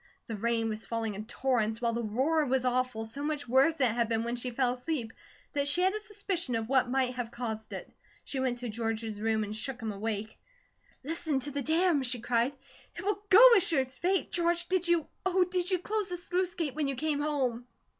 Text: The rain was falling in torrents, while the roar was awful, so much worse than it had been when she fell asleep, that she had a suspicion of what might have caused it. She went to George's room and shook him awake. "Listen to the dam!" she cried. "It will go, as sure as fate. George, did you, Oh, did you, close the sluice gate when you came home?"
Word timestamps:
The 0.25 0.35
rain 0.35 0.67
was 0.67 0.83
falling 0.83 1.13
in 1.13 1.27
torrents, 1.27 1.79
while 1.79 1.93
the 1.93 2.01
roar 2.01 2.43
was 2.47 2.65
awful, 2.65 3.05
so 3.05 3.21
much 3.23 3.47
worse 3.47 3.75
than 3.75 3.91
it 3.91 3.93
had 3.93 4.09
been 4.09 4.23
when 4.23 4.35
she 4.35 4.49
fell 4.49 4.71
asleep, 4.73 5.13
that 5.53 5.67
she 5.67 5.81
had 5.81 5.93
a 5.93 5.99
suspicion 5.99 6.55
of 6.55 6.67
what 6.67 6.89
might 6.89 7.13
have 7.13 7.29
caused 7.29 7.71
it. 7.71 7.87
She 8.23 8.39
went 8.39 8.57
to 8.61 8.69
George's 8.69 9.21
room 9.21 9.43
and 9.43 9.55
shook 9.55 9.79
him 9.79 9.91
awake. 9.91 10.39
"Listen 11.03 11.39
to 11.41 11.51
the 11.51 11.61
dam!" 11.61 12.01
she 12.01 12.19
cried. 12.19 12.53
"It 12.95 13.03
will 13.05 13.21
go, 13.29 13.47
as 13.55 13.67
sure 13.67 13.81
as 13.81 13.95
fate. 13.95 14.31
George, 14.31 14.67
did 14.69 14.87
you, 14.87 15.05
Oh, 15.23 15.43
did 15.43 15.69
you, 15.69 15.77
close 15.77 16.09
the 16.09 16.17
sluice 16.17 16.55
gate 16.55 16.73
when 16.73 16.87
you 16.87 16.95
came 16.95 17.21
home?" 17.21 17.67